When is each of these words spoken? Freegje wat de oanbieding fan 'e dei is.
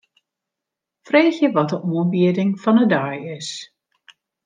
Freegje 1.05 1.47
wat 1.57 1.69
de 1.71 1.79
oanbieding 1.91 2.51
fan 2.63 2.77
'e 2.81 2.85
dei 2.93 3.17
is. 3.37 3.49